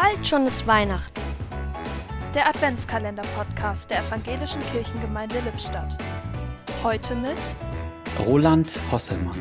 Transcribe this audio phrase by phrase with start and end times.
[0.00, 1.20] Bald schon ist Weihnachten.
[2.34, 5.94] Der Adventskalender-Podcast der Evangelischen Kirchengemeinde Lippstadt.
[6.82, 7.36] Heute mit
[8.26, 9.36] Roland Hosselmann.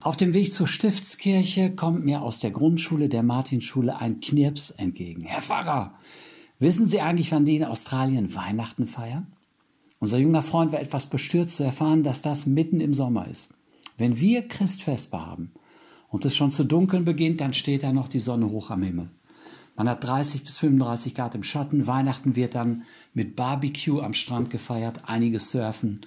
[0.00, 5.22] Auf dem Weg zur Stiftskirche kommt mir aus der Grundschule der Martinschule ein Knirps entgegen.
[5.22, 5.94] Herr Pfarrer,
[6.58, 9.32] wissen Sie eigentlich, wann die in Australien Weihnachten feiern?
[10.00, 13.54] Unser junger Freund war etwas bestürzt zu erfahren, dass das mitten im Sommer ist.
[13.96, 15.52] Wenn wir Christfest haben
[16.12, 19.08] und es schon zu dunkeln beginnt, dann steht da noch die Sonne hoch am Himmel.
[19.76, 21.86] Man hat 30 bis 35 Grad im Schatten.
[21.86, 22.82] Weihnachten wird dann
[23.14, 26.02] mit Barbecue am Strand gefeiert, einige surfen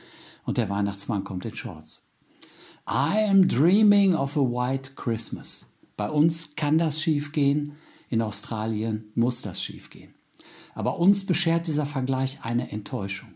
[0.45, 2.07] und der Weihnachtsmann kommt in Shorts.
[2.87, 5.65] I am dreaming of a white Christmas.
[5.97, 7.71] Bei uns kann das schiefgehen,
[8.07, 10.13] in Australien muss das schiefgehen.
[10.75, 13.29] Aber uns beschert dieser Vergleich eine Enttäuschung.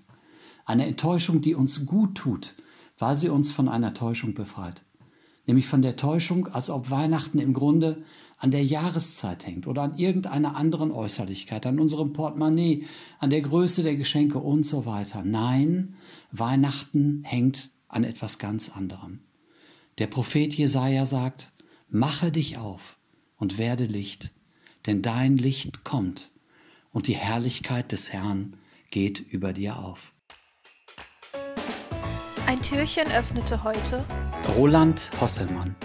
[0.65, 2.53] Eine Enttäuschung, die uns gut tut,
[2.99, 4.83] weil sie uns von einer Täuschung befreit
[5.49, 8.03] nämlich von der Täuschung, als ob Weihnachten im Grunde
[8.37, 12.85] an der Jahreszeit hängt oder an irgendeiner anderen Äußerlichkeit, an unserem Portemonnaie,
[13.17, 15.23] an der Größe der Geschenke und so weiter.
[15.25, 15.95] Nein,
[16.31, 19.21] Weihnachten hängt an etwas ganz anderem.
[19.97, 21.51] Der Prophet Jesaja sagt:
[21.89, 22.99] Mache dich auf
[23.35, 24.31] und werde Licht,
[24.85, 26.29] denn dein Licht kommt
[26.91, 28.53] und die Herrlichkeit des Herrn
[28.91, 30.13] geht über dir auf.
[32.45, 34.05] Ein Türchen öffnete heute
[34.55, 35.75] Roland Hosselmann.